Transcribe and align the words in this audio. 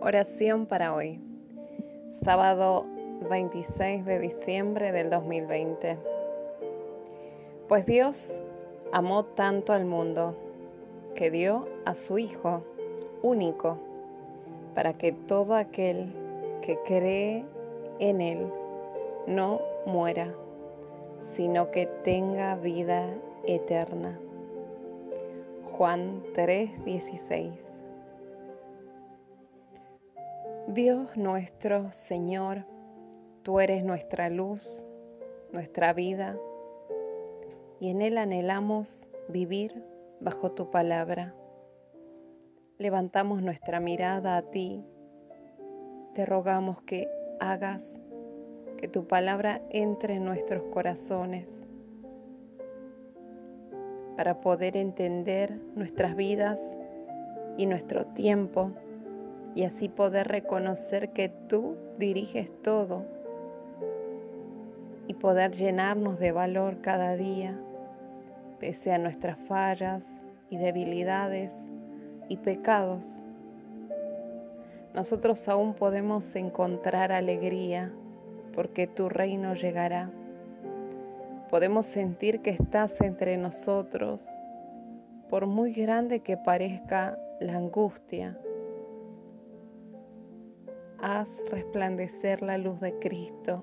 Oración 0.00 0.66
para 0.66 0.94
hoy, 0.94 1.20
sábado 2.24 2.84
26 3.30 4.04
de 4.04 4.18
diciembre 4.18 4.92
del 4.92 5.10
2020. 5.10 5.96
Pues 7.68 7.86
Dios 7.86 8.32
amó 8.92 9.24
tanto 9.24 9.72
al 9.72 9.84
mundo 9.84 10.36
que 11.14 11.30
dio 11.30 11.68
a 11.84 11.94
su 11.94 12.18
Hijo 12.18 12.62
único 13.22 13.78
para 14.74 14.94
que 14.94 15.12
todo 15.12 15.54
aquel 15.54 16.12
que 16.62 16.78
cree 16.86 17.44
en 17.98 18.20
Él 18.20 18.46
no 19.26 19.60
muera, 19.86 20.34
sino 21.34 21.70
que 21.70 21.86
tenga 22.04 22.56
vida 22.56 23.06
eterna. 23.46 24.18
Juan 25.76 26.22
3:16 26.34 27.50
Dios 30.68 31.14
nuestro 31.18 31.92
Señor, 31.92 32.64
tú 33.42 33.60
eres 33.60 33.84
nuestra 33.84 34.30
luz, 34.30 34.66
nuestra 35.52 35.92
vida, 35.92 36.38
y 37.80 37.90
en 37.90 38.00
Él 38.00 38.16
anhelamos 38.16 39.06
vivir 39.28 39.84
bajo 40.20 40.52
tu 40.52 40.70
palabra. 40.70 41.34
Levantamos 42.78 43.42
nuestra 43.42 43.78
mirada 43.78 44.38
a 44.38 44.42
ti, 44.42 44.82
te 46.14 46.24
rogamos 46.24 46.80
que 46.82 47.08
hagas 47.40 47.92
que 48.78 48.88
tu 48.88 49.06
palabra 49.06 49.60
entre 49.68 50.14
en 50.14 50.24
nuestros 50.24 50.62
corazones 50.72 51.46
para 54.16 54.40
poder 54.40 54.78
entender 54.78 55.60
nuestras 55.74 56.16
vidas 56.16 56.58
y 57.58 57.66
nuestro 57.66 58.06
tiempo 58.06 58.72
y 59.54 59.64
así 59.64 59.88
poder 59.88 60.28
reconocer 60.28 61.10
que 61.10 61.28
tú 61.28 61.76
diriges 61.98 62.52
todo 62.62 63.04
y 65.06 65.14
poder 65.14 65.52
llenarnos 65.52 66.18
de 66.18 66.32
valor 66.32 66.80
cada 66.80 67.16
día, 67.16 67.56
pese 68.58 68.92
a 68.92 68.98
nuestras 68.98 69.38
fallas 69.46 70.02
y 70.50 70.56
debilidades 70.56 71.52
y 72.28 72.38
pecados. 72.38 73.04
Nosotros 74.94 75.48
aún 75.48 75.74
podemos 75.74 76.34
encontrar 76.34 77.12
alegría 77.12 77.92
porque 78.54 78.86
tu 78.86 79.08
reino 79.08 79.54
llegará. 79.54 80.10
Podemos 81.50 81.86
sentir 81.86 82.40
que 82.40 82.50
estás 82.50 82.92
entre 83.00 83.36
nosotros, 83.36 84.26
por 85.28 85.46
muy 85.46 85.72
grande 85.72 86.20
que 86.20 86.36
parezca 86.36 87.18
la 87.40 87.56
angustia 87.56 88.36
haz 91.04 91.28
resplandecer 91.50 92.40
la 92.40 92.56
luz 92.56 92.80
de 92.80 92.98
Cristo. 92.98 93.62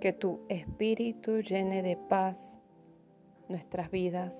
Que 0.00 0.12
tu 0.12 0.40
espíritu 0.50 1.40
llene 1.40 1.82
de 1.82 1.96
paz 1.96 2.36
nuestras 3.48 3.90
vidas 3.90 4.34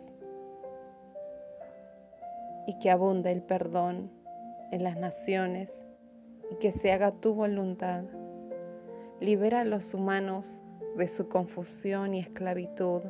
y 2.67 2.78
que 2.81 2.91
abunde 2.91 3.33
el 3.33 3.42
perdón 3.42 4.11
en 4.72 4.84
las 4.84 4.98
naciones 4.98 5.70
y 6.50 6.56
que 6.56 6.72
se 6.72 6.92
haga 6.92 7.12
tu 7.12 7.33
voluntad. 7.33 8.05
Libera 9.19 9.61
a 9.61 9.64
los 9.64 9.94
humanos 9.94 10.61
de 10.98 11.09
su 11.09 11.31
confusión 11.31 12.12
y 12.12 12.20
esclavitud. 12.20 13.00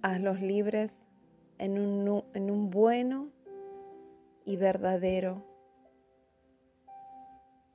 Hazlos 0.00 0.40
libres 0.40 0.96
en 1.58 1.78
un, 1.78 2.24
en 2.32 2.50
un 2.50 2.70
bueno 2.70 3.28
y 4.46 4.56
verdadero 4.56 5.47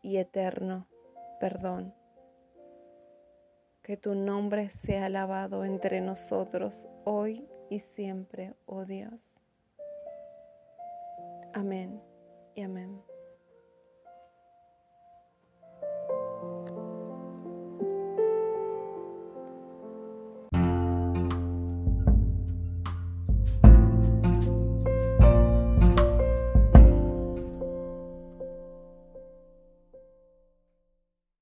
y 0.04 0.18
eterno 0.18 0.88
perdón. 1.44 1.94
Que 3.82 3.98
tu 3.98 4.16
nombre 4.16 4.72
sea 4.86 5.08
alabado 5.08 5.66
entre 5.66 6.00
nosotros 6.00 6.88
hoy 7.04 7.46
y 7.70 7.82
siempre, 7.82 8.54
oh 8.66 8.86
Dios. 8.86 9.20
Amén 11.54 12.02
y 12.56 12.62
amén. 12.62 13.13